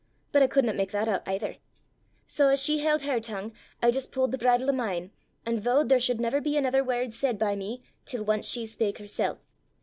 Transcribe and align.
but 0.31 0.41
I 0.41 0.47
couldna 0.47 0.73
mak 0.73 0.89
that 0.89 1.07
oot 1.07 1.21
aither. 1.27 1.57
Sae 2.25 2.51
as 2.53 2.59
she 2.59 2.79
heild 2.79 3.03
her 3.03 3.19
tongue, 3.19 3.53
I 3.83 3.91
jist 3.91 4.11
pu'd 4.11 4.31
the 4.31 4.37
bridle 4.39 4.67
o' 4.67 4.73
mine, 4.73 5.11
an' 5.45 5.59
vooed 5.61 5.89
there 5.89 5.99
should 5.99 6.17
be 6.17 6.23
never 6.23 6.37
anither 6.37 6.83
word 6.83 7.13
said 7.13 7.37
by 7.37 7.55
me 7.55 7.83
till 8.03 8.25
ance 8.31 8.47
she 8.47 8.63
spak 8.65 8.97
hersel'. 8.97 9.37